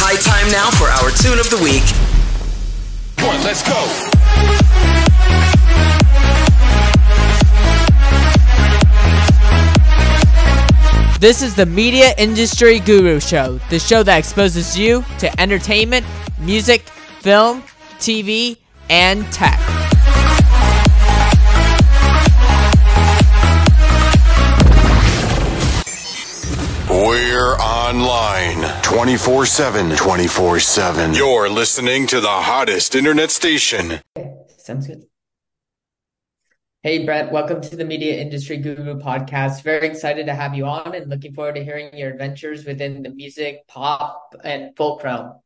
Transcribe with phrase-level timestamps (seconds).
[0.00, 1.82] high time now for our tune of the week.
[3.26, 3.74] One, let's go.
[11.18, 16.06] This is the Media Industry Guru Show, the show that exposes you to entertainment,
[16.38, 16.82] music,
[17.20, 17.62] film,
[17.98, 18.56] TV,
[18.88, 19.67] and tech.
[27.88, 29.96] Online 24 7.
[29.96, 31.14] 24 7.
[31.14, 34.02] You're listening to the hottest internet station.
[34.58, 35.06] Sounds good.
[36.82, 39.62] Hey, Brett, welcome to the Media Industry Guru podcast.
[39.62, 43.08] Very excited to have you on and looking forward to hearing your adventures within the
[43.08, 45.40] music, pop, and folk realm.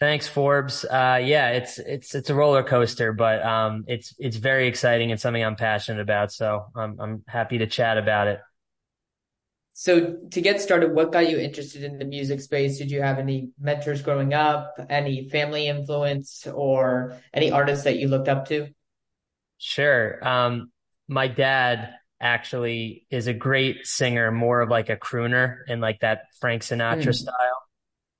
[0.00, 0.84] Thanks, Forbes.
[0.84, 5.20] Uh, yeah, it's it's it's a roller coaster, but um, it's it's very exciting and
[5.20, 6.32] something I'm passionate about.
[6.32, 8.40] So I'm I'm happy to chat about it.
[9.80, 12.76] So to get started, what got you interested in the music space?
[12.76, 18.08] Did you have any mentors growing up, any family influence, or any artists that you
[18.08, 18.68] looked up to?
[19.56, 20.18] Sure.
[20.22, 20.70] Um,
[21.08, 26.24] my dad actually is a great singer, more of like a crooner in like that
[26.40, 27.14] Frank Sinatra mm.
[27.14, 27.62] style.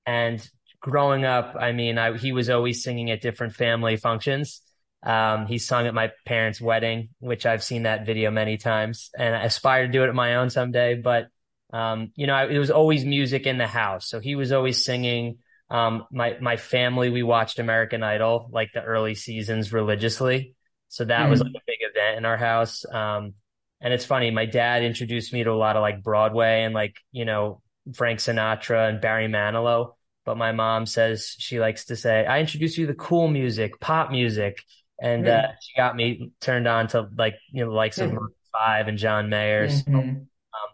[0.07, 4.63] And growing up, I mean, I, he was always singing at different family functions.
[5.03, 9.35] Um, he sung at my parents' wedding, which I've seen that video many times, and
[9.35, 10.95] I aspire to do it at my own someday.
[10.95, 11.27] But
[11.71, 14.09] um, you know, I, it was always music in the house.
[14.09, 15.37] So he was always singing.
[15.69, 20.55] Um, my, my family, we watched American Idol, like the early seasons religiously.
[20.89, 21.29] So that mm.
[21.29, 22.83] was like a big event in our house.
[22.85, 23.35] Um,
[23.79, 26.97] and it's funny, my dad introduced me to a lot of like Broadway and like,
[27.11, 27.61] you know,
[27.93, 29.93] Frank Sinatra and Barry Manilow.
[30.25, 33.79] But my mom says she likes to say, I introduced you to the cool music,
[33.79, 34.61] pop music.
[35.01, 35.45] And, mm.
[35.45, 38.11] uh, she got me turned on to like, you know, the likes mm.
[38.11, 38.19] of
[38.51, 39.67] Five and John Mayer.
[39.67, 39.93] Mm-hmm.
[39.93, 40.27] So, um,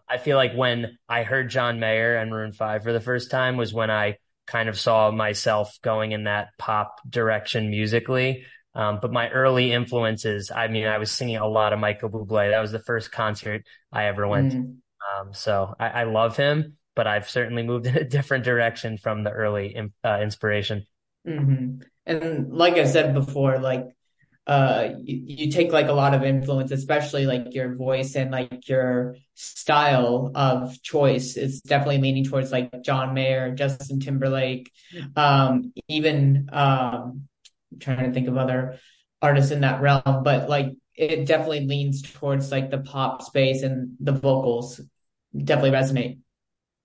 [0.08, 3.56] I feel like when I heard John Mayer and Maroon 5 for the first time
[3.56, 8.44] was when I kind of saw myself going in that pop direction musically.
[8.74, 12.50] Um, but my early influences, I mean, I was singing a lot of Michael Bublé.
[12.50, 14.52] That was the first concert I ever went mm.
[14.52, 14.58] to.
[14.58, 19.24] Um, so I, I, love him, but I've certainly moved in a different direction from
[19.24, 20.86] the early uh, inspiration.
[21.26, 21.82] Mm-hmm.
[22.06, 23.84] And like I said before, like
[24.48, 28.66] uh you, you take like a lot of influence especially like your voice and like
[28.68, 34.70] your style of choice is definitely leaning towards like john mayer justin timberlake
[35.16, 37.28] um even um
[37.70, 38.78] I'm trying to think of other
[39.20, 43.96] artists in that realm but like it definitely leans towards like the pop space and
[44.00, 44.80] the vocals
[45.36, 46.18] definitely resonate.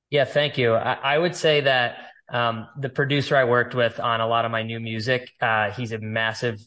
[0.09, 0.73] Yeah thank you.
[0.73, 1.95] I, I would say that
[2.31, 5.91] um, the producer I worked with on a lot of my new music, uh, he's
[5.91, 6.59] a massive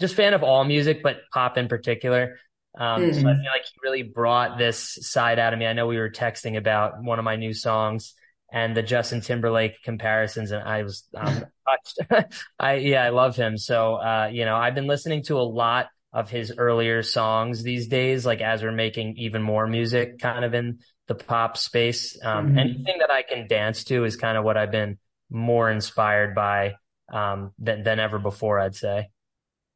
[0.00, 2.38] just fan of all music, but pop in particular.
[2.78, 3.12] Um, mm-hmm.
[3.12, 3.42] so I mm-hmm.
[3.42, 5.66] feel like he really brought this side out of me.
[5.66, 8.14] I know we were texting about one of my new songs
[8.52, 11.44] and the Justin Timberlake comparisons, and I was um,
[12.08, 12.32] touched.
[12.58, 13.58] I yeah, I love him.
[13.58, 17.88] So uh, you know, I've been listening to a lot of his earlier songs these
[17.88, 22.16] days, like as we're making even more music, kind of in the pop space.
[22.22, 22.58] Um, mm-hmm.
[22.58, 24.98] Anything that I can dance to is kind of what I've been
[25.30, 26.76] more inspired by
[27.12, 28.60] um, than than ever before.
[28.60, 29.08] I'd say.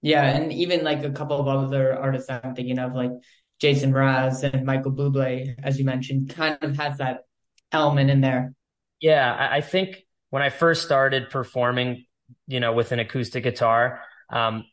[0.02, 3.12] Yeah, and even like a couple of other artists I'm thinking of, like
[3.60, 7.20] Jason Mraz and Michael Bublé, as you mentioned, kind of has that
[7.70, 8.52] element in there.
[9.00, 12.04] Yeah, I think when I first started performing,
[12.48, 14.64] you know, with an acoustic guitar, um,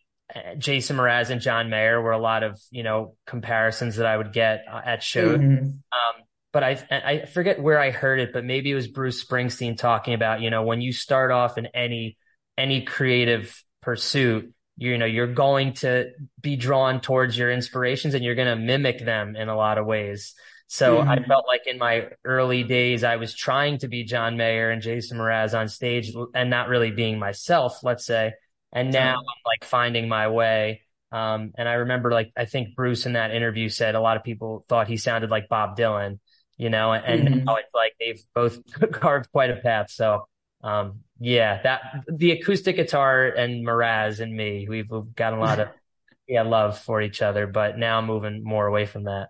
[0.58, 4.34] Jason Mraz and John Mayer were a lot of, you know, comparisons that I would
[4.34, 5.40] get uh, at shows.
[5.40, 5.64] Mm-hmm.
[5.64, 9.78] Um, but I, I forget where I heard it, but maybe it was Bruce Springsteen
[9.78, 12.18] talking about, you know, when you start off in any,
[12.58, 18.36] any creative pursuit, you know you're going to be drawn towards your inspirations and you're
[18.36, 20.34] going to mimic them in a lot of ways.
[20.68, 21.10] So mm-hmm.
[21.10, 24.84] i felt like in my early days i was trying to be john mayer and
[24.84, 28.34] jason mraz on stage and not really being myself let's say.
[28.72, 30.82] And now i'm like finding my way.
[31.12, 34.24] Um, and i remember like i think bruce in that interview said a lot of
[34.24, 36.20] people thought he sounded like bob dylan
[36.58, 37.46] you know and mm-hmm.
[37.46, 38.60] now it's like they've both
[38.92, 39.90] carved quite a path.
[39.90, 40.28] So
[40.64, 45.60] um, yeah, that the acoustic guitar and Mraz and me, we've, we've got a lot
[45.60, 45.70] of
[46.28, 49.30] yeah love for each other, but now I'm moving more away from that.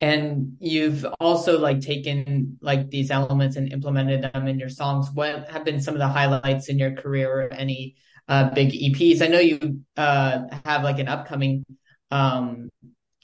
[0.00, 5.08] And you've also like taken like these elements and implemented them in your songs.
[5.12, 7.94] What have been some of the highlights in your career or any
[8.26, 9.22] uh, big EPs?
[9.22, 11.64] I know you uh, have like an upcoming
[12.10, 12.68] um,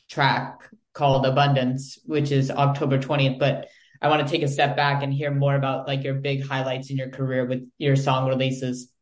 [0.09, 3.67] track called Abundance, which is October 20th, but
[4.01, 6.91] I want to take a step back and hear more about like your big highlights
[6.91, 8.93] in your career with your song releases.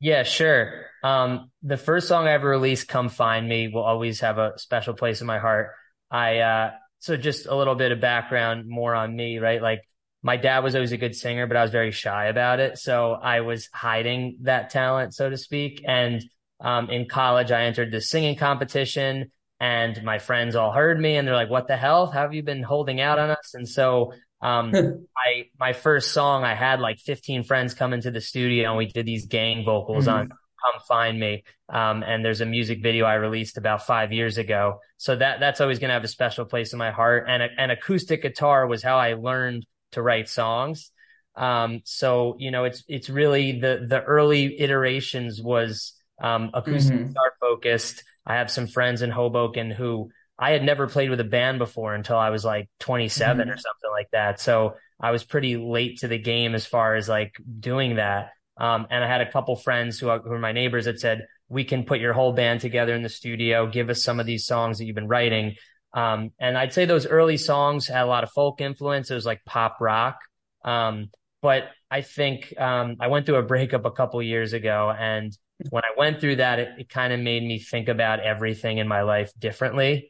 [0.00, 0.86] Yeah, sure.
[1.02, 4.94] Um, the first song I ever released, Come Find Me, will always have a special
[4.94, 5.70] place in my heart.
[6.10, 9.60] I, uh, so just a little bit of background more on me, right?
[9.60, 9.82] Like
[10.22, 12.78] my dad was always a good singer, but I was very shy about it.
[12.78, 15.82] So I was hiding that talent, so to speak.
[15.86, 16.24] And
[16.60, 19.30] um, in college, I entered the singing competition
[19.60, 22.06] and my friends all heard me and they're like, what the hell?
[22.06, 23.54] How have you been holding out on us?
[23.54, 24.72] And so um,
[25.16, 28.86] I, my first song, I had like 15 friends come into the studio and we
[28.86, 30.18] did these gang vocals mm-hmm.
[30.18, 31.44] on Come Find Me.
[31.68, 34.80] Um, and there's a music video I released about five years ago.
[34.96, 37.26] So that, that's always going to have a special place in my heart.
[37.28, 40.90] And, and acoustic guitar was how I learned to write songs.
[41.36, 47.08] Um, so, you know, it's, it's really the, the early iterations was, um, acoustic mm-hmm.
[47.08, 48.02] guitar focused.
[48.26, 51.94] I have some friends in Hoboken who I had never played with a band before
[51.94, 53.50] until I was like 27 mm-hmm.
[53.50, 54.40] or something like that.
[54.40, 58.30] So I was pretty late to the game as far as like doing that.
[58.56, 61.26] Um, and I had a couple friends who, are, who were my neighbors that said,
[61.48, 63.66] we can put your whole band together in the studio.
[63.66, 65.54] Give us some of these songs that you've been writing.
[65.92, 69.10] Um, and I'd say those early songs had a lot of folk influence.
[69.10, 70.18] It was like pop rock.
[70.64, 75.36] Um, but I think, um, I went through a breakup a couple years ago and
[75.70, 78.86] when I went through that, it, it kind of made me think about everything in
[78.86, 80.08] my life differently.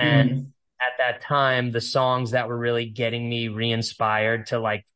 [0.00, 0.46] And mm.
[0.80, 4.86] at that time, the songs that were really getting me re-inspired to like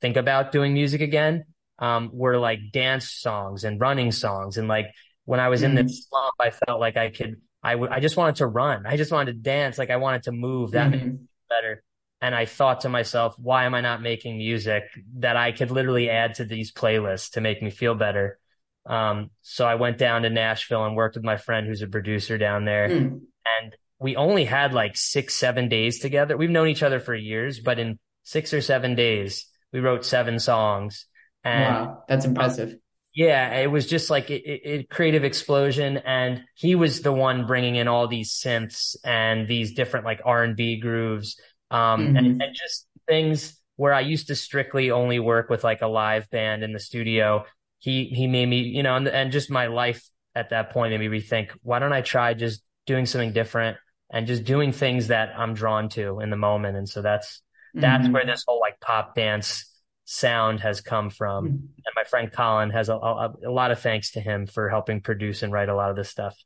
[0.00, 1.44] think about doing music again,
[1.78, 4.56] um, were like dance songs and running songs.
[4.56, 4.86] And like
[5.24, 5.66] when I was mm.
[5.66, 6.08] in this mm-hmm.
[6.08, 8.86] slump, I felt like I could, I, w- I just wanted to run.
[8.86, 9.78] I just wanted to dance.
[9.78, 10.72] Like I wanted to move.
[10.72, 11.06] That mm-hmm.
[11.06, 11.82] made me better.
[12.20, 14.84] And I thought to myself, why am I not making music
[15.18, 18.38] that I could literally add to these playlists to make me feel better?
[18.86, 22.38] Um, so I went down to Nashville and worked with my friend who's a producer
[22.38, 22.88] down there.
[22.88, 23.20] Mm.
[23.60, 26.36] And we only had like six, seven days together.
[26.36, 30.38] We've known each other for years, but in six or seven days, we wrote seven
[30.38, 31.06] songs.
[31.42, 32.76] And wow, that's impressive.
[33.14, 37.76] Yeah, it was just like a, it, creative explosion, and he was the one bringing
[37.76, 41.40] in all these synths and these different like R and B grooves,
[41.70, 42.16] um, mm-hmm.
[42.18, 46.28] and, and just things where I used to strictly only work with like a live
[46.28, 47.46] band in the studio
[47.78, 51.00] he he made me, you know, and, and just my life at that point made
[51.00, 53.78] me rethink, why don't I try just doing something different
[54.14, 56.76] and just doing things that I'm drawn to in the moment.
[56.76, 57.42] And so that's
[57.74, 58.12] that's mm-hmm.
[58.12, 59.68] where this whole like pop dance
[60.04, 61.46] sound has come from.
[61.46, 61.54] Mm-hmm.
[61.56, 65.00] And my friend Colin has a, a, a lot of thanks to him for helping
[65.00, 66.36] produce and write a lot of this stuff.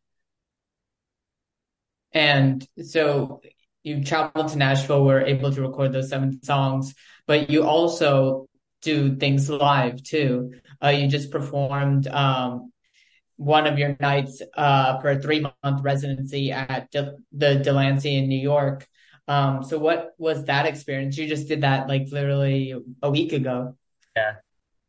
[2.13, 3.43] And so
[3.83, 6.95] you traveled to Nashville, were able to record those seven songs,
[7.27, 8.49] but you also
[8.81, 10.55] do things live too.
[10.83, 12.73] Uh, you just performed um,
[13.39, 18.29] one of your nights uh, for a three month residency at De- the Delancey in
[18.29, 18.87] New York.
[19.29, 21.17] Um, so what was that experience?
[21.17, 23.77] You just did that like literally a week ago.
[24.17, 24.35] Yeah.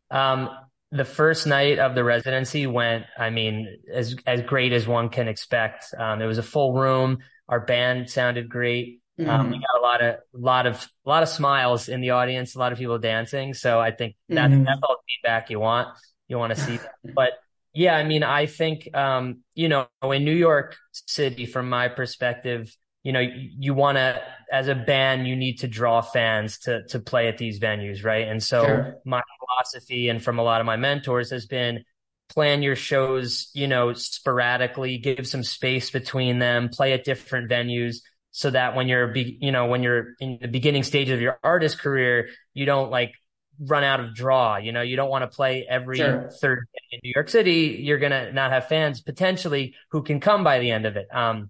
[0.09, 0.49] Um,
[0.91, 5.27] the first night of the residency went, I mean, as as great as one can
[5.27, 5.93] expect.
[5.97, 7.19] Um, it was a full room.
[7.47, 9.01] Our band sounded great.
[9.19, 9.29] Mm-hmm.
[9.29, 9.61] Um, we mm-hmm.
[9.61, 12.71] got a lot of, lot of, a lot of smiles in the audience, a lot
[12.71, 13.53] of people dancing.
[13.53, 14.63] So I think that, mm-hmm.
[14.63, 15.89] that's all the feedback you want.
[16.27, 16.93] You want to see that.
[17.13, 17.33] But
[17.73, 22.75] yeah, I mean, I think, um, you know, in New York City, from my perspective,
[23.03, 24.21] you know, you, you want to,
[24.51, 28.03] as a band, you need to draw fans to, to play at these venues.
[28.03, 28.27] Right.
[28.27, 28.95] And so sure.
[29.05, 31.83] my philosophy and from a lot of my mentors has been,
[32.29, 37.97] plan your shows, you know, sporadically, give some space between them, play at different venues
[38.29, 41.39] so that when you're, be, you know, when you're in the beginning stage of your
[41.43, 43.13] artist career, you don't like
[43.59, 44.57] run out of draw.
[44.57, 46.29] You know, you don't want to play every sure.
[46.41, 47.79] third in New York City.
[47.81, 51.07] You're going to not have fans potentially who can come by the end of it.
[51.13, 51.49] Um,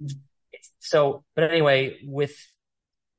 [0.79, 2.35] so, but anyway, with,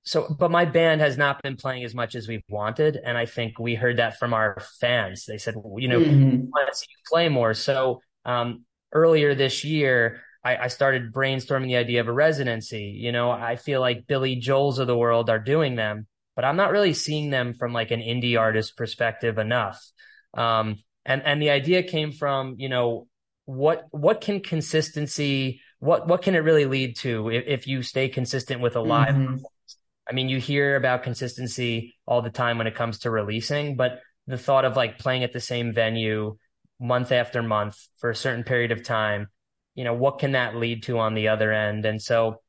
[0.03, 2.99] so, but my band has not been playing as much as we've wanted.
[3.03, 5.25] And I think we heard that from our fans.
[5.27, 6.31] They said, well, you know, mm-hmm.
[6.31, 7.55] we want to see you play more.
[7.55, 12.97] So, um, earlier this year, I, I started brainstorming the idea of a residency.
[12.99, 16.07] You know, I feel like Billy Joel's of the world are doing them,
[16.41, 19.79] but I'm not really seeing them from like an indie artist perspective enough.
[20.33, 23.09] Um, and and the idea came from you know
[23.45, 28.09] what what can consistency what what can it really lead to if, if you stay
[28.09, 29.37] consistent with a live mm-hmm.
[30.09, 34.01] I mean, you hear about consistency all the time when it comes to releasing, but
[34.27, 36.39] the thought of like playing at the same venue
[36.81, 39.29] month after month for a certain period of time
[39.75, 41.87] you know, what can that lead to on the other end?
[41.87, 42.43] And so,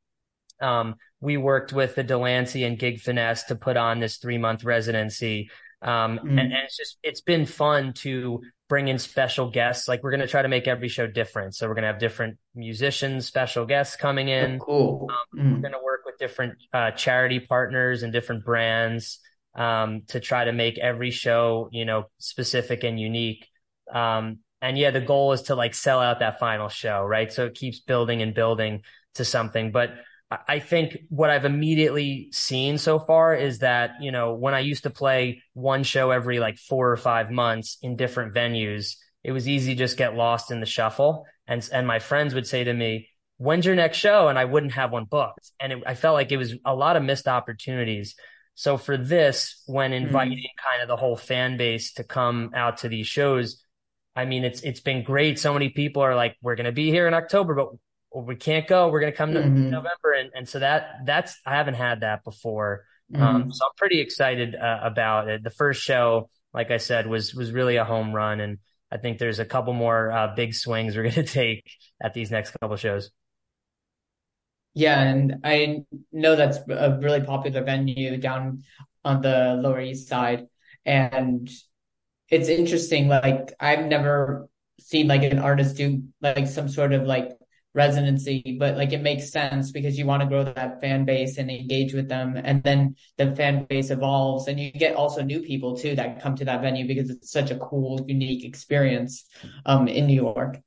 [0.62, 4.63] um, we worked with the Delancey and Gig Finesse to put on this three month
[4.63, 5.50] residency.
[5.82, 6.30] Um, mm.
[6.30, 9.88] and, and, it's just, it's been fun to bring in special guests.
[9.88, 11.56] Like we're going to try to make every show different.
[11.56, 14.56] So we're going to have different musicians, special guests coming in.
[14.56, 15.08] Oh, cool.
[15.10, 15.56] Um, mm.
[15.56, 19.20] We're going to work with different, uh, charity partners and different brands,
[19.56, 23.48] um, to try to make every show, you know, specific and unique.
[23.94, 27.34] Um, and yeah, the goal is to like sell out that final show, right?
[27.34, 28.84] So it keeps building and building
[29.15, 29.72] to something.
[29.72, 29.91] But
[30.47, 34.83] I think what I've immediately seen so far is that, you know, when I used
[34.83, 38.95] to play one show every like four or five months in different venues,
[39.25, 41.25] it was easy to just get lost in the shuffle.
[41.47, 44.29] And, and my friends would say to me, when's your next show?
[44.29, 45.51] And I wouldn't have one booked.
[45.59, 48.15] And it, I felt like it was a lot of missed opportunities.
[48.55, 49.97] So for this, when hmm.
[49.97, 50.71] inviting mm.
[50.71, 53.65] kind of the whole fan base to come out to these shows,
[54.15, 55.39] I mean, it's, it's been great.
[55.39, 57.69] So many people are like, we're going to be here in October, but
[58.13, 58.89] we can't go.
[58.89, 59.70] We're going to come mm-hmm.
[59.70, 60.13] November.
[60.18, 62.86] And, and so that, that's, I haven't had that before.
[63.13, 63.24] Mm-hmm.
[63.24, 65.44] Um, so I'm pretty excited uh, about it.
[65.44, 68.39] The first show, like I said, was, was really a home run.
[68.39, 68.58] And
[68.91, 71.70] I think there's a couple more uh, big swings we're going to take
[72.01, 73.12] at these next couple shows.
[74.74, 78.63] Yeah, and I know that's a really popular venue down
[79.03, 80.48] on the Lower East Side,
[80.86, 81.50] and
[82.30, 83.10] it's interesting.
[83.10, 84.48] Like I've never
[84.80, 87.32] seen like an artist do like some sort of like
[87.74, 91.50] residency, but like it makes sense because you want to grow that fan base and
[91.50, 92.40] engage with them.
[92.42, 96.36] And then the fan base evolves and you get also new people too that come
[96.36, 99.25] to that venue because it's such a cool, unique experience
[99.66, 100.60] um in New York.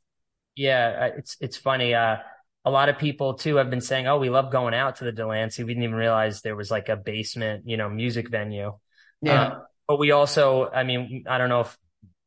[0.56, 1.94] Yeah, it's it's funny.
[1.94, 2.18] Uh
[2.64, 5.12] a lot of people too have been saying, "Oh, we love going out to the
[5.12, 8.78] Delancey." We didn't even realize there was like a basement, you know, music venue.
[9.20, 9.42] Yeah.
[9.42, 11.76] Uh, but we also, I mean, I don't know if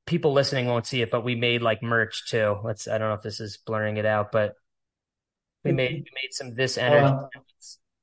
[0.06, 2.58] people listening won't see it, but we made like merch too.
[2.64, 4.54] Let's, I don't know if this is blurring it out, but
[5.68, 7.16] we made we made some this energy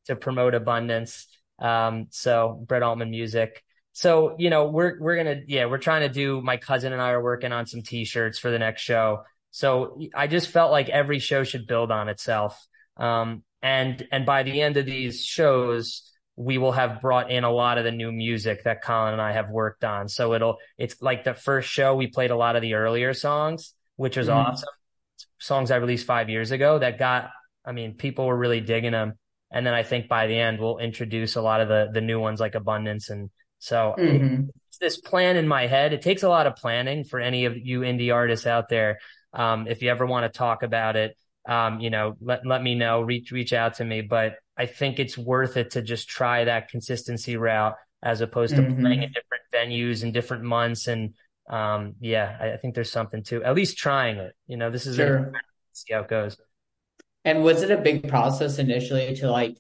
[0.06, 1.26] to promote abundance.
[1.58, 3.62] Um, so Brett Altman music.
[3.92, 6.40] So you know we're we're gonna yeah we're trying to do.
[6.40, 9.22] My cousin and I are working on some T-shirts for the next show.
[9.50, 12.60] So I just felt like every show should build on itself.
[12.96, 17.50] Um, and and by the end of these shows, we will have brought in a
[17.50, 20.08] lot of the new music that Colin and I have worked on.
[20.08, 23.72] So it'll it's like the first show we played a lot of the earlier songs,
[23.96, 24.34] which was mm.
[24.34, 24.68] awesome.
[25.38, 27.30] Songs I released five years ago that got
[27.64, 29.14] I mean, people were really digging them.
[29.50, 32.18] And then I think by the end, we'll introduce a lot of the the new
[32.18, 33.10] ones like Abundance.
[33.10, 34.48] And so mm-hmm.
[34.68, 35.92] it's this plan in my head.
[35.92, 38.98] It takes a lot of planning for any of you indie artists out there.
[39.32, 41.16] Um, if you ever want to talk about it,
[41.46, 43.02] um, you know, let let me know.
[43.02, 44.00] Reach reach out to me.
[44.00, 48.62] But I think it's worth it to just try that consistency route as opposed to
[48.62, 48.80] mm-hmm.
[48.80, 50.88] playing in different venues and different months.
[50.88, 51.14] And
[51.48, 54.32] um, yeah, I, I, think there's something to at least trying it.
[54.46, 55.16] You know, this is sure.
[55.16, 55.32] a,
[55.72, 56.36] see how it goes.
[57.24, 59.56] And was it a big process initially to like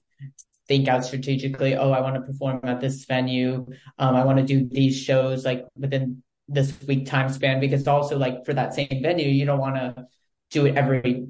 [0.68, 3.66] think out strategically, oh, I want to perform at this venue.
[3.98, 8.18] Um, I want to do these shows like within this week time span because also
[8.18, 10.06] like for that same venue, you don't want to
[10.50, 11.26] do it every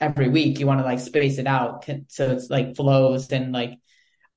[0.00, 0.58] every week.
[0.58, 3.78] You want to like space it out so it's like flows and like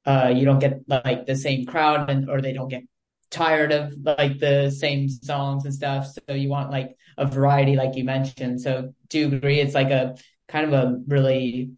[0.05, 2.83] uh you don't get like the same crowd and or they don't get
[3.29, 6.07] tired of like the same songs and stuff.
[6.07, 8.61] So you want like a variety, like you mentioned.
[8.61, 10.15] So do you agree it's like a
[10.47, 11.71] kind of a really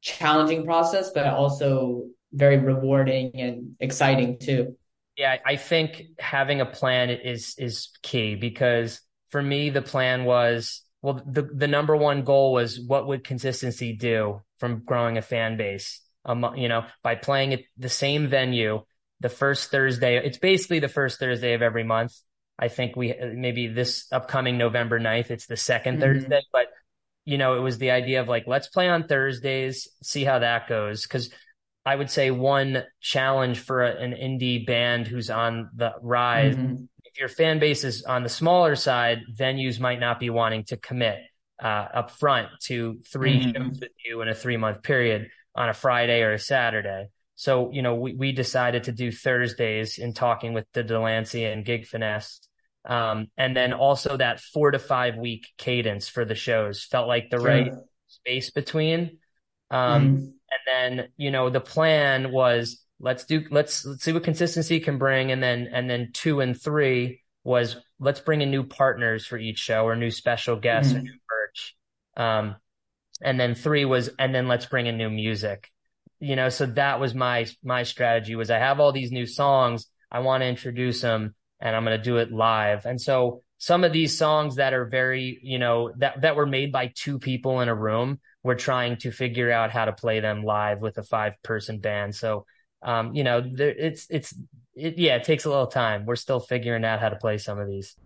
[0.00, 4.76] challenging process, but also very rewarding and exciting too.
[5.16, 9.00] Yeah, I think having a plan is is key because
[9.30, 13.96] for me the plan was well the the number one goal was what would consistency
[13.96, 18.82] do from growing a fan base um, you know by playing at the same venue
[19.20, 22.14] the first Thursday it's basically the first Thursday of every month
[22.58, 26.00] I think we maybe this upcoming November 9th it's the 2nd mm-hmm.
[26.00, 26.66] Thursday but
[27.24, 30.68] you know, it was the idea of like, let's play on Thursdays, see how that
[30.68, 31.06] goes.
[31.06, 31.30] Cause
[31.84, 36.84] I would say one challenge for a, an indie band who's on the rise, mm-hmm.
[37.04, 40.76] if your fan base is on the smaller side, venues might not be wanting to
[40.76, 41.18] commit
[41.62, 43.50] uh, up front to 3 mm-hmm.
[43.50, 47.08] shows with you in a three month period on a Friday or a Saturday.
[47.36, 51.64] So, you know, we, we decided to do Thursdays in talking with the Delancey and
[51.64, 52.40] Gig Finesse
[52.84, 57.30] um, and then also that four to five week cadence for the shows felt like
[57.30, 57.46] the sure.
[57.46, 57.72] right
[58.08, 59.18] space between.
[59.70, 60.16] Um, mm.
[60.16, 64.98] and then, you know, the plan was let's do, let's, let's see what consistency can
[64.98, 65.30] bring.
[65.30, 69.58] And then, and then two and three was let's bring in new partners for each
[69.58, 70.96] show or new special guests mm.
[70.96, 71.76] or new merch.
[72.16, 72.56] Um,
[73.22, 75.70] and then three was, and then let's bring in new music,
[76.18, 79.86] you know, so that was my, my strategy was I have all these new songs.
[80.10, 82.86] I want to introduce them and I'm going to do it live.
[82.86, 86.72] And so some of these songs that are very, you know, that, that were made
[86.72, 90.42] by two people in a room, we're trying to figure out how to play them
[90.42, 92.14] live with a five person band.
[92.14, 92.46] So,
[92.82, 94.34] um, you know, there, it's, it's,
[94.74, 96.06] it, yeah, it takes a little time.
[96.06, 97.96] We're still figuring out how to play some of these.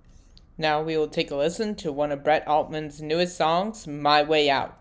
[0.59, 4.51] Now we will take a listen to one of Brett Altman's newest songs, My Way
[4.51, 4.77] Out.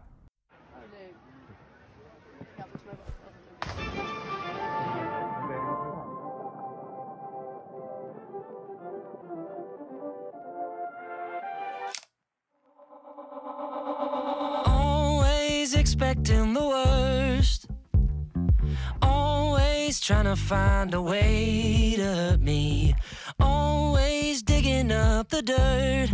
[20.35, 22.95] Find a way to hurt me.
[23.39, 26.09] Always digging up the dirt.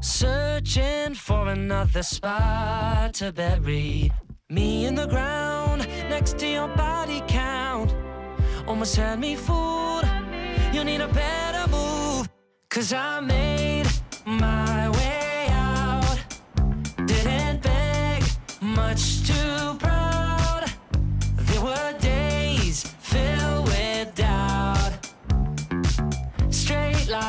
[0.00, 4.12] Searching for another spot to bury
[4.48, 7.94] me in the ground next to your body count.
[8.66, 10.04] Almost had me fooled.
[10.72, 12.28] You need a better move.
[12.70, 13.86] Cause I made
[14.24, 14.67] my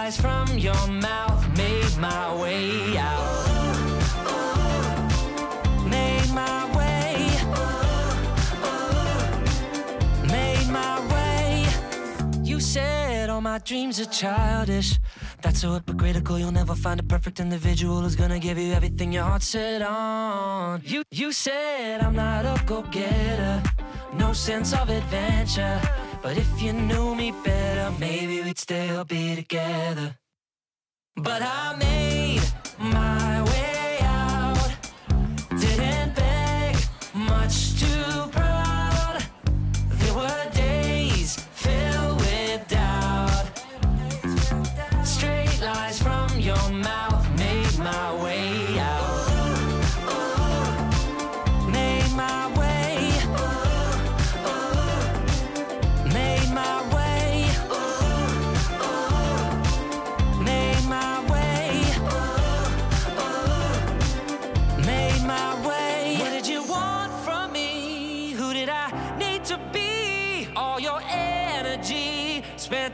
[0.10, 3.46] lies from your mouth made my way out.
[5.86, 7.30] Made my way.
[10.28, 11.68] Made my way.
[12.44, 15.00] You said all my dreams are childish.
[15.42, 16.39] That's so hypocritical.
[16.39, 20.82] You'll never find a perfect individual who's gonna give you everything your heart's set on.
[20.86, 23.62] You you said I'm not a go-getter,
[24.13, 25.99] no sense of adventure.
[26.22, 30.18] But if you knew me better, maybe we'd still be together.
[31.16, 32.42] But I made
[32.78, 33.49] my way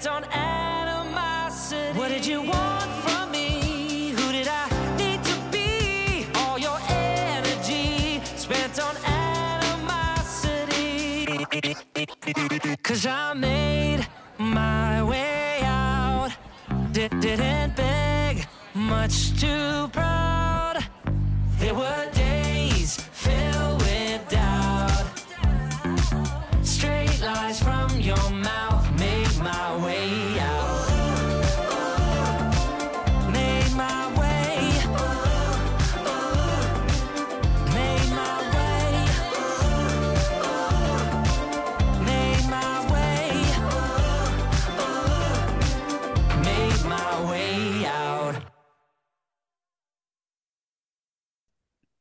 [0.03, 1.97] on animosity.
[1.97, 4.09] What did you want from me?
[4.09, 6.27] Who did I need to be?
[6.35, 10.35] All your energy spent on animosity.
[12.83, 14.05] Cause I made
[14.37, 16.31] my way out.
[16.91, 19.87] Did, didn't beg, much too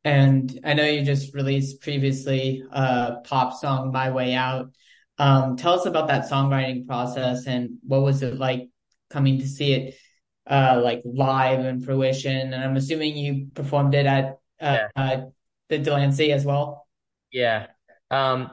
[0.05, 4.71] And I know you just released previously a pop song, My Way Out.
[5.19, 8.69] Um, tell us about that songwriting process and what was it like
[9.11, 9.95] coming to see it
[10.47, 12.53] uh, like live in fruition?
[12.53, 14.25] And I'm assuming you performed it at
[14.61, 14.89] uh, Yeah.
[14.97, 15.21] uh,
[15.69, 16.87] the Delancey as well.
[17.33, 17.69] Yeah.
[18.11, 18.51] Um,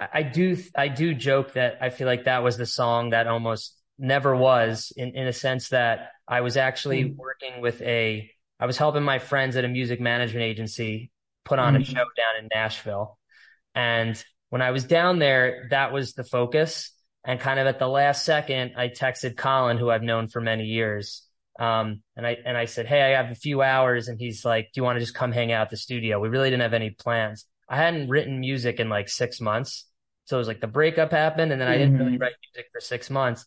[0.00, 3.76] I do, I do joke that I feel like that was the song that almost
[3.98, 7.16] never was in, in a sense that I was actually Mm.
[7.16, 8.30] working with a,
[8.62, 11.10] I was helping my friends at a music management agency
[11.44, 11.84] put on a Mm.
[11.84, 13.18] show down in Nashville.
[13.74, 16.92] And when I was down there, that was the focus.
[17.24, 20.66] And kind of at the last second, I texted Colin, who I've known for many
[20.66, 21.26] years.
[21.58, 24.06] Um, and I, and I said, Hey, I have a few hours.
[24.06, 26.20] And he's like, do you want to just come hang out at the studio?
[26.20, 27.46] We really didn't have any plans.
[27.68, 29.86] I hadn't written music in like six months.
[30.26, 32.20] So it was like the breakup happened and then I didn't really Mhm.
[32.20, 33.44] write music for six months.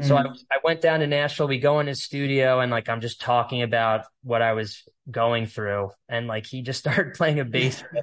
[0.00, 0.36] So I, Mm.
[0.50, 1.46] I went down to Nashville.
[1.46, 5.46] We go in his studio and like I'm just talking about what I was going
[5.46, 5.90] through.
[6.08, 7.82] And like he just started playing a bass.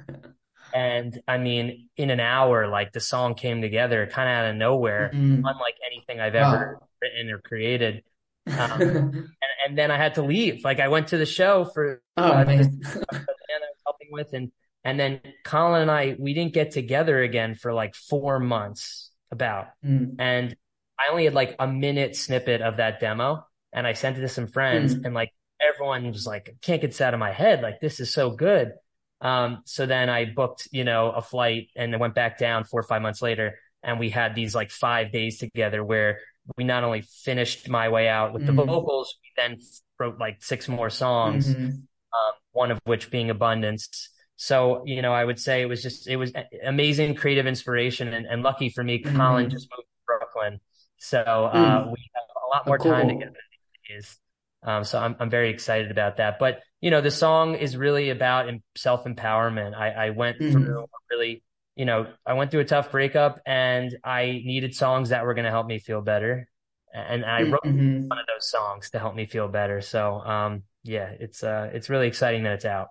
[0.74, 4.56] And I mean, in an hour, like the song came together kind of out of
[4.56, 5.42] nowhere, Mm.
[5.44, 6.88] unlike anything I've ever Wow.
[7.02, 8.02] written or created.
[8.46, 9.28] Um, and,
[9.66, 10.64] and then I had to leave.
[10.64, 12.46] Like I went to the show for Oh uh, man.
[12.46, 12.70] band
[13.12, 14.50] I was helping with, and
[14.82, 19.66] and then Colin and I we didn't get together again for like four months about.
[19.84, 20.14] Mm.
[20.18, 20.56] And
[20.98, 24.28] I only had like a minute snippet of that demo, and I sent it to
[24.28, 25.04] some friends, Mm.
[25.06, 27.62] and like everyone was like, "Can't get this out of my head.
[27.62, 28.72] Like this is so good."
[29.20, 32.80] Um, so then I booked, you know, a flight and then went back down four
[32.80, 36.18] or five months later, and we had these like five days together where
[36.56, 38.66] we not only finished my way out with the Mhm.
[38.66, 39.60] vocals, we then
[40.00, 41.66] wrote like six more songs, Mhm.
[42.12, 44.10] um, one of which being Abundance.
[44.34, 46.32] So, you know, I would say it was just, it was
[46.64, 49.50] amazing creative inspiration and, and lucky for me, Colin Mhm.
[49.52, 50.60] just moved to Brooklyn.
[51.02, 51.92] So, uh, Mm.
[51.92, 53.08] we have a lot Oh, more time cool.
[53.08, 53.38] together
[53.90, 54.18] is.
[54.64, 56.38] Um, so I'm I'm very excited about that.
[56.38, 59.74] But you know, the song is really about self-empowerment.
[59.74, 60.48] I, I went Mhm.
[60.50, 61.42] through a really,
[61.76, 65.44] you know, I went through a tough breakup and I needed songs that were going
[65.46, 66.48] to help me feel better.
[66.94, 68.08] And I wrote Mhm.
[68.08, 69.80] one of those songs to help me feel better.
[69.80, 72.88] So um, yeah, it's uh, it's really exciting that it's out.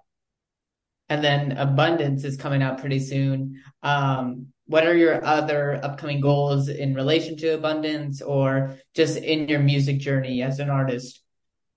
[1.09, 3.61] and then Abundance is coming out pretty soon.
[3.83, 9.59] Um, what are your other upcoming goals in relation to Abundance or just in your
[9.59, 11.21] music journey as an artist?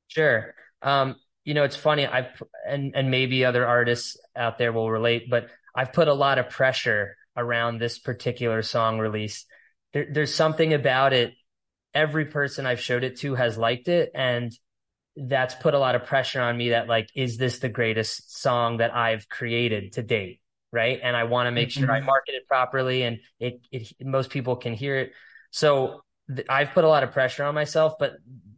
[0.06, 0.54] Sure.
[0.80, 2.06] Um, you know, it's funny.
[2.06, 6.38] I've and and maybe other artists out there will relate, but I've put a lot
[6.38, 9.44] of pressure around this particular song release.
[9.92, 11.34] There, there's something about it.
[11.94, 14.52] Every person I've showed it to has liked it, and
[15.16, 16.70] that's put a lot of pressure on me.
[16.70, 20.40] That like, is this the greatest song that I've created to date?
[20.74, 22.06] Right, and I want to make sure I mm-hmm.
[22.06, 25.12] market it properly, and it, it most people can hear it.
[25.52, 28.14] So th- I've put a lot of pressure on myself, but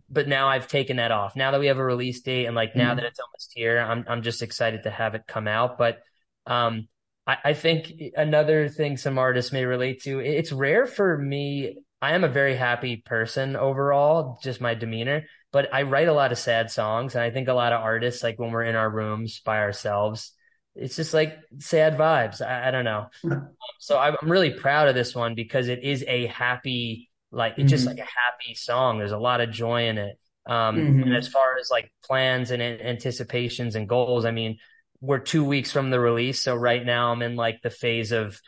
[0.09, 1.37] but now I've taken that off.
[1.37, 2.79] Now that we have a release date and like mm-hmm.
[2.79, 5.76] now that it's almost here, I'm I'm just excited to have it come out.
[5.76, 5.98] But
[6.46, 6.88] um
[7.26, 11.76] I, I think another thing some artists may relate to, it's rare for me.
[12.00, 16.31] I am a very happy person overall, just my demeanor, but I write a lot
[16.31, 17.14] of sad songs.
[17.14, 20.33] And I think a lot of artists, like when we're in our rooms by ourselves,
[20.76, 22.40] it's just like sad vibes.
[22.40, 23.08] I, I don't know.
[23.78, 27.68] so I'm really proud of this one because it is a happy, like it's mm-hmm.
[27.68, 28.98] just like a happy song.
[28.98, 30.18] There's a lot of joy in it.
[30.46, 31.02] Um, mm-hmm.
[31.02, 34.58] and as far as like plans and anticipations and goals, I mean,
[35.00, 36.42] we're two weeks from the release.
[36.42, 38.40] So right now I'm in like the phase of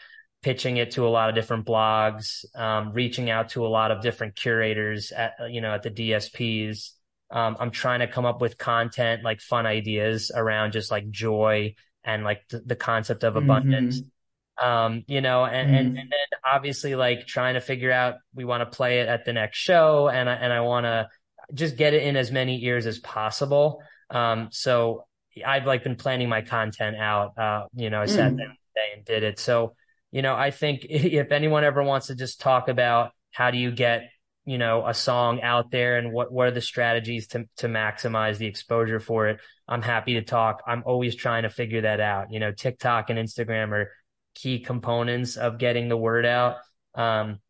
[0.42, 4.02] pitching it to a lot of different blogs, um, reaching out to a lot of
[4.02, 6.90] different curators at, you know, at the DSPs.
[7.30, 11.74] Um, I'm trying to come up with content, like fun ideas around just like joy
[12.08, 14.00] and like th- the concept of abundance.
[14.00, 14.66] Mm-hmm.
[14.66, 15.76] Um, you know, and, mm-hmm.
[15.76, 19.24] and, and then obviously like trying to figure out, we want to play it at
[19.24, 21.08] the next show and I, and I want to
[21.54, 23.82] just get it in as many ears as possible.
[24.10, 25.04] Um, so
[25.46, 27.38] I've like been planning my content out.
[27.38, 28.38] Uh, you know, I sat mm.
[28.38, 29.38] there today and did it.
[29.38, 29.74] So,
[30.10, 33.70] you know, I think if anyone ever wants to just talk about how do you
[33.70, 34.08] get,
[34.48, 38.38] you know, a song out there and what, what are the strategies to, to maximize
[38.38, 40.62] the exposure for it, I'm happy to talk.
[40.66, 42.32] I'm always trying to figure that out.
[42.32, 43.92] You know, TikTok and Instagram are
[44.34, 46.56] key components of getting the word out.
[46.94, 47.40] Um,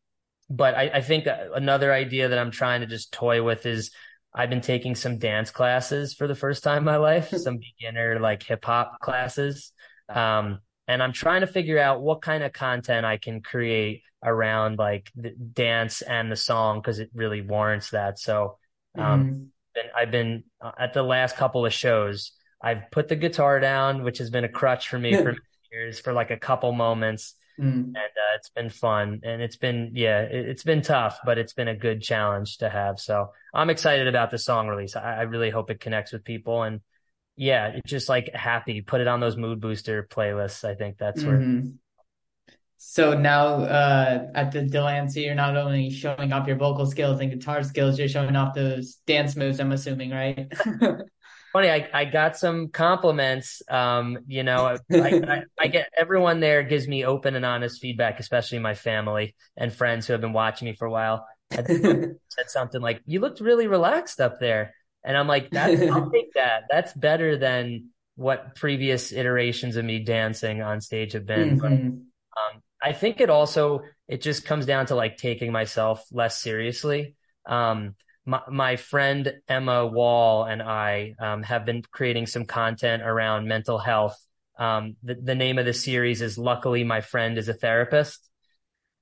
[0.51, 3.93] but I, I think another idea that I'm trying to just toy with is
[4.35, 8.19] I've been taking some dance classes for the first time in my life, some beginner
[8.19, 9.73] like hip hop classes.
[10.09, 10.59] Um,
[10.89, 15.13] and I'm trying to figure out what kind of content I can create around like
[15.15, 18.19] the dance and the song because it really warrants that.
[18.19, 18.57] So,
[18.97, 19.33] um, mm-hmm.
[19.75, 22.33] been, I've been uh, at the last couple of shows.
[22.61, 25.37] I've put the guitar down, which has been a crutch for me for
[25.71, 27.35] years, for like a couple moments.
[27.61, 27.87] Mm.
[27.87, 31.53] And uh, it's been fun, and it's been yeah, it, has been tough, but it's
[31.53, 33.01] been a good challenge to have.
[33.01, 34.95] So I'm excited about the song release.
[34.95, 36.81] I, I really hope it connects with people, and
[37.39, 38.81] yeah, it's just like happy.
[38.81, 40.65] Put it on those mood booster playlists.
[40.65, 41.39] I think that's where.
[41.39, 41.71] Mm-hmm.
[42.77, 47.31] So now uh, at the Delancey, you're not only showing off your vocal skills and
[47.31, 49.59] guitar skills, you're showing off those dance moves.
[49.61, 50.53] I'm assuming, right?
[51.53, 51.71] funny.
[51.71, 53.63] I, I got some compliments.
[53.69, 58.21] Um, you know, I, I, I, get everyone there gives me open and honest feedback,
[58.21, 61.27] especially my family and friends who have been watching me for a while.
[61.51, 62.17] said
[62.49, 66.65] something like, "You looked really relaxed up there," and I'm like, "That I'll take that.
[66.71, 71.61] That's better than what previous iterations of me dancing on stage have been." Mm-hmm.
[71.61, 76.41] But, um, I think it also it just comes down to like taking myself less
[76.41, 77.15] seriously.
[77.47, 83.49] Um, my, my friend Emma Wall and I um, have been creating some content around
[83.49, 84.23] mental health.
[84.59, 88.29] Um, the, the, name of the series is Luckily My Friend is a Therapist.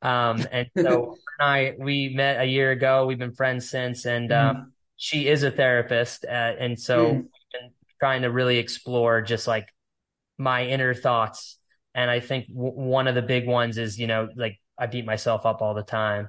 [0.03, 3.07] Um, and so and I, we met a year ago.
[3.07, 4.67] We've been friends since, and mm.
[4.97, 6.25] She is a therapist.
[6.25, 7.27] Uh, and so mm.
[8.01, 9.69] trying to really explore just like
[10.39, 11.59] my inner thoughts.
[11.95, 15.07] And I think w- one of the big ones is, you know, like I beat
[15.07, 16.29] myself up all the time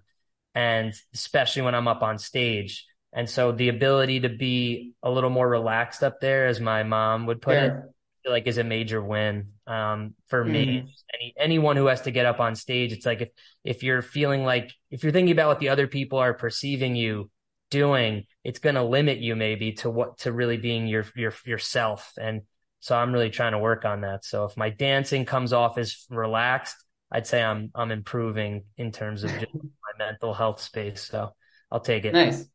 [0.58, 2.86] and especially when I'm up on stage.
[3.13, 7.27] And so the ability to be a little more relaxed up there, as my mom
[7.27, 7.65] would put yeah.
[7.65, 10.51] it, I feel like is a major win um, for mm.
[10.51, 10.65] me.
[10.65, 10.88] Mm-hmm.
[11.15, 13.30] Any anyone who has to get up on stage, it's like if
[13.63, 17.30] if you're feeling like if you're thinking about what the other people are perceiving you
[17.69, 22.13] doing, it's going to limit you maybe to what to really being your your yourself.
[22.19, 22.41] And
[22.80, 24.23] so I'm really trying to work on that.
[24.25, 26.77] So if my dancing comes off as relaxed,
[27.12, 31.03] I'd say I'm I'm improving in terms of just my mental health space.
[31.03, 31.34] So
[31.71, 32.13] I'll take it.
[32.13, 32.45] Nice.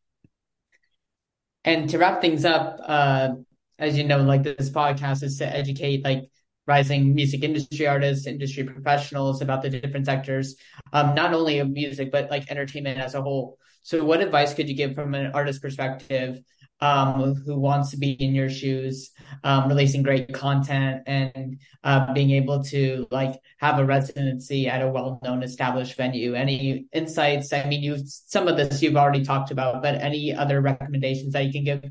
[1.64, 3.30] And to wrap things up, uh,
[3.78, 6.24] as you know, like this podcast is to educate like
[6.66, 10.56] rising music industry artists, industry professionals about the different sectors,
[10.92, 13.58] um, not only of music but like entertainment as a whole.
[13.82, 16.40] So, what advice could you give from an artist perspective
[16.82, 19.10] um, who wants to be in your shoes,
[19.44, 24.88] um, releasing great content and uh, being able to like have a residency at a
[24.88, 26.34] well-known established venue.
[26.34, 27.52] Any insights?
[27.52, 31.44] I mean, you some of this you've already talked about, but any other recommendations that
[31.44, 31.84] you can give?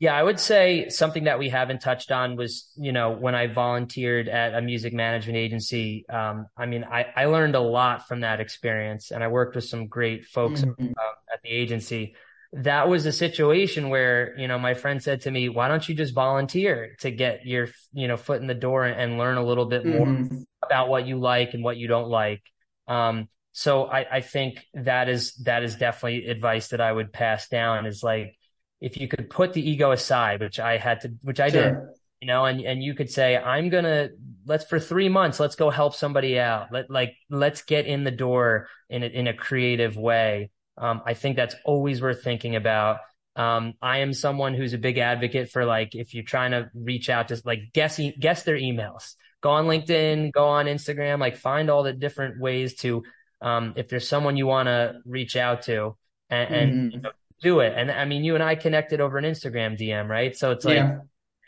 [0.00, 3.46] Yeah, I would say something that we haven't touched on was, you know, when I
[3.46, 6.04] volunteered at a music management agency.
[6.08, 9.64] Um, I mean, I, I learned a lot from that experience and I worked with
[9.64, 10.86] some great folks mm-hmm.
[10.88, 12.16] uh, at the agency.
[12.52, 15.94] That was a situation where, you know, my friend said to me, why don't you
[15.94, 19.66] just volunteer to get your, you know, foot in the door and learn a little
[19.66, 20.42] bit more mm-hmm.
[20.62, 22.42] about what you like and what you don't like.
[22.88, 27.48] Um, so I, I think that is, that is definitely advice that I would pass
[27.48, 28.36] down is like,
[28.80, 31.62] if you could put the ego aside, which I had to, which I sure.
[31.62, 31.78] did,
[32.20, 34.10] you know, and, and you could say, I'm going to,
[34.46, 36.68] let's for three months, let's go help somebody out.
[36.72, 40.50] Let, like, let's get in the door in a, in a creative way.
[40.76, 42.98] Um, I think that's always worth thinking about.
[43.36, 47.08] Um, I am someone who's a big advocate for like, if you're trying to reach
[47.08, 51.36] out to like guess, e- guess their emails, go on LinkedIn, go on Instagram, like
[51.36, 53.02] find all the different ways to,
[53.40, 55.96] um, if there's someone you want to reach out to
[56.30, 56.54] and, mm-hmm.
[56.54, 57.10] and you know,
[57.44, 57.74] do it.
[57.76, 60.36] And I mean, you and I connected over an Instagram DM, right?
[60.36, 60.98] So it's like, yeah.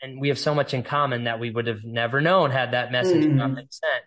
[0.03, 2.93] and we have so much in common that we would have never known had that
[2.93, 3.35] message mm.
[3.35, 4.05] not been sent.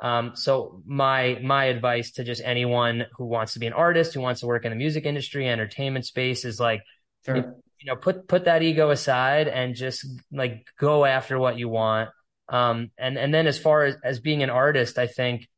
[0.00, 4.20] Um, so my my advice to just anyone who wants to be an artist, who
[4.20, 6.82] wants to work in the music industry, entertainment space, is like,
[7.24, 7.36] sure.
[7.36, 7.44] if,
[7.80, 12.10] you know, put put that ego aside and just like go after what you want.
[12.48, 15.48] Um, and and then as far as as being an artist, I think,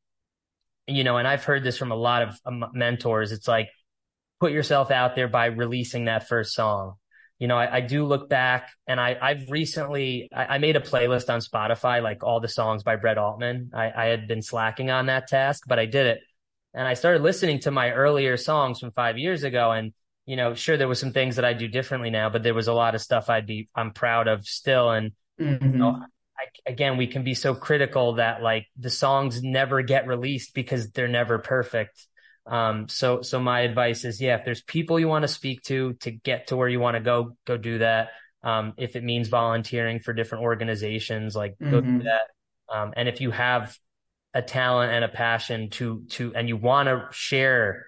[0.86, 3.32] you know, and I've heard this from a lot of um, mentors.
[3.32, 3.68] It's like
[4.40, 6.94] put yourself out there by releasing that first song.
[7.38, 10.80] You know, I, I do look back and I, I've recently, I, I, made a
[10.80, 13.70] playlist on Spotify, like all the songs by Brett Altman.
[13.72, 16.20] I, I had been slacking on that task, but I did it.
[16.74, 19.72] And I started listening to my earlier songs from five years ago.
[19.72, 19.92] And,
[20.26, 22.68] you know, sure, there was some things that I do differently now, but there was
[22.68, 24.90] a lot of stuff I'd be, I'm proud of still.
[24.90, 25.64] And, mm-hmm.
[25.64, 26.04] you know,
[26.40, 30.90] I, again, we can be so critical that like the songs never get released because
[30.90, 32.06] they're never perfect.
[32.50, 35.94] Um, so, so my advice is, yeah, if there's people you want to speak to
[36.00, 38.08] to get to where you want to go, go do that.
[38.42, 41.70] Um, if it means volunteering for different organizations, like mm-hmm.
[41.70, 42.06] go do mm-hmm.
[42.06, 42.74] that.
[42.74, 43.76] Um, and if you have
[44.34, 47.86] a talent and a passion to, to, and you want to share,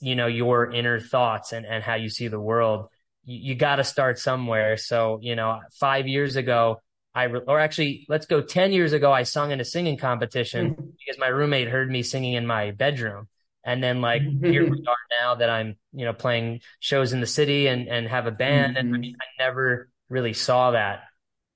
[0.00, 2.88] you know, your inner thoughts and, and how you see the world,
[3.24, 4.76] you, you got to start somewhere.
[4.76, 6.80] So, you know, five years ago,
[7.14, 10.70] I, re- or actually, let's go 10 years ago, I sung in a singing competition
[10.70, 10.82] mm-hmm.
[10.98, 13.28] because my roommate heard me singing in my bedroom.
[13.64, 17.26] And then like here we are now that I'm, you know, playing shows in the
[17.26, 18.76] city and, and have a band.
[18.76, 18.86] Mm-hmm.
[18.86, 21.02] And I, mean, I never really saw that.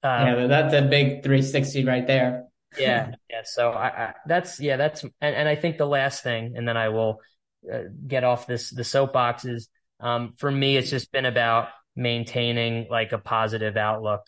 [0.02, 2.44] Um, yeah, that's a big 360 right there.
[2.78, 3.12] yeah.
[3.30, 3.40] Yeah.
[3.44, 6.76] So I, I, that's, yeah, that's, and, and I think the last thing, and then
[6.76, 7.20] I will
[7.72, 9.68] uh, get off this, the soapbox is,
[10.00, 14.22] um, for me, it's just been about maintaining like a positive outlook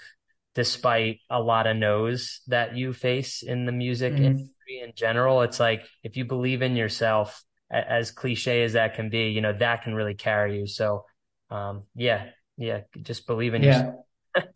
[0.55, 4.25] despite a lot of no's that you face in the music mm-hmm.
[4.25, 5.43] industry in general.
[5.43, 9.53] It's like, if you believe in yourself, as cliche as that can be, you know,
[9.53, 10.67] that can really carry you.
[10.67, 11.05] So,
[11.51, 12.27] um, yeah,
[12.57, 13.93] yeah, just believe in yeah.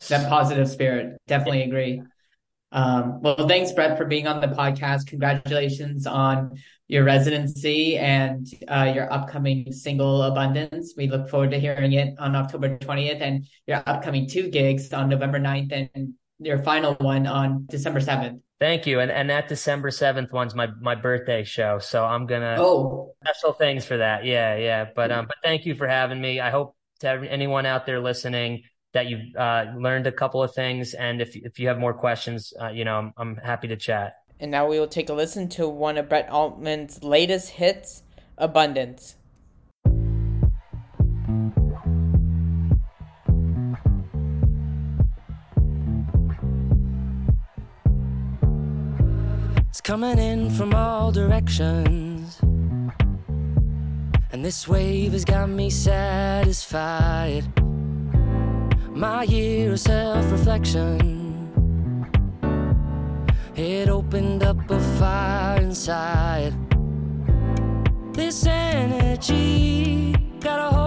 [0.09, 1.17] that positive spirit.
[1.27, 2.03] Definitely agree.
[2.73, 5.07] Um, well, thanks, Brett, for being on the podcast.
[5.07, 6.53] Congratulations on
[6.87, 10.95] your residency and uh, your upcoming single Abundance.
[10.97, 15.09] We look forward to hearing it on October 20th and your upcoming two gigs on
[15.09, 18.41] November 9th and your final one on December 7th.
[18.61, 19.01] Thank you.
[19.01, 23.55] And and that December seventh one's my my birthday show, so I'm gonna oh special
[23.55, 24.27] things for that.
[24.27, 24.87] Yeah, yeah.
[24.95, 26.41] But um, but thank you for having me.
[26.41, 30.93] I hope to anyone out there listening that you've uh, learned a couple of things,
[30.93, 34.17] and if if you have more questions, uh, you know, I'm I'm happy to chat.
[34.39, 38.03] And now we will take a listen to one of Brett Altman's latest hits,
[38.37, 39.17] "Abundance."
[49.91, 52.39] Coming in from all directions.
[54.31, 57.43] And this wave has got me satisfied.
[58.95, 60.95] My year of self reflection.
[63.57, 66.55] It opened up a fire inside.
[68.13, 70.80] This energy got a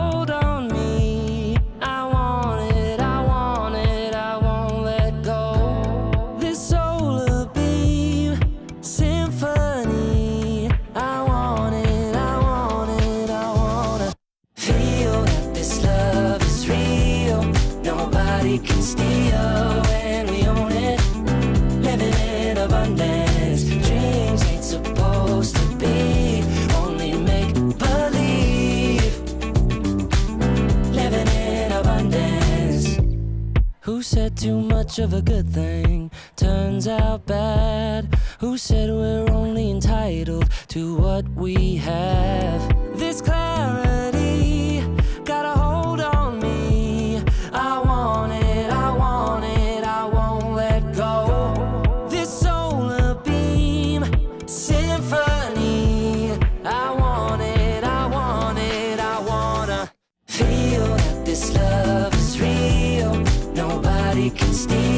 [64.24, 64.93] nobody can steal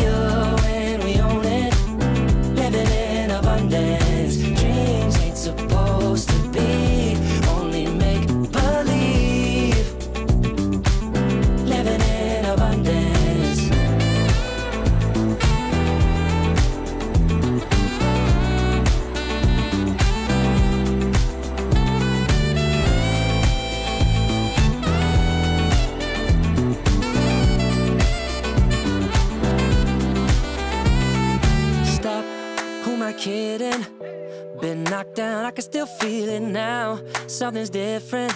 [35.85, 36.99] still feel it now.
[37.27, 38.33] Something's different.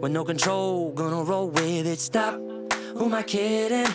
[0.00, 1.98] With no control, gonna roll with it.
[1.98, 2.34] Stop,
[2.96, 3.92] who am I kidding?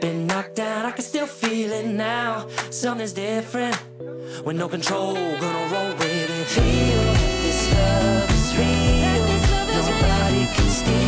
[0.00, 2.46] Been knocked down, I can still feel it now.
[2.70, 3.76] Something's different.
[4.44, 6.46] With no control, gonna roll with it.
[6.46, 7.04] Feel
[7.42, 9.24] this love is real.
[9.74, 11.03] Nobody can steal.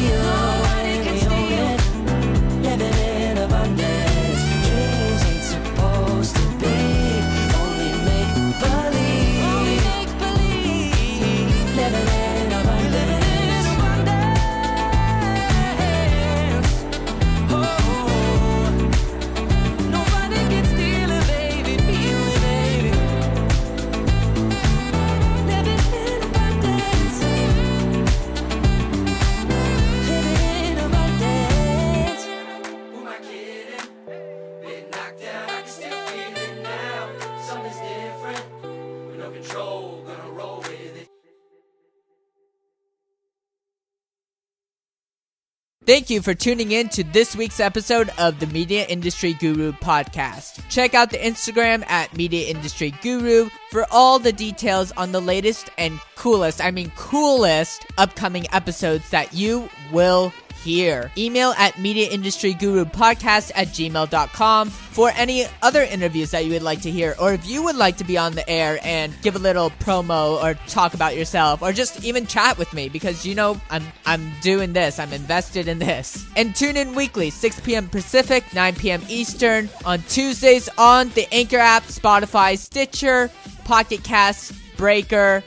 [45.86, 50.68] Thank you for tuning in to this week's episode of the Media Industry Guru podcast.
[50.68, 55.70] Check out the Instagram at Media Industry Guru for all the details on the latest
[55.78, 60.32] and coolest, I mean coolest, upcoming episodes that you will
[60.66, 61.10] hear.
[61.16, 67.14] Email at mediaindustrygurupodcast at gmail.com for any other interviews that you would like to hear,
[67.20, 70.42] or if you would like to be on the air and give a little promo
[70.42, 74.32] or talk about yourself, or just even chat with me because you know I'm I'm
[74.42, 76.26] doing this, I'm invested in this.
[76.36, 77.88] And tune in weekly, 6 p.m.
[77.88, 79.02] Pacific, 9 p.m.
[79.08, 83.30] Eastern, on Tuesdays on the Anchor app, Spotify, Stitcher,
[83.64, 85.42] Pocket Cast, Breaker,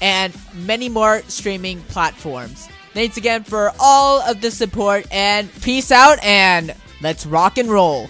[0.00, 2.68] and many more streaming platforms.
[2.92, 8.08] Thanks again for all of the support and peace out and let's rock and roll.